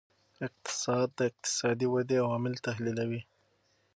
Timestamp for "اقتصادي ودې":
1.29-2.17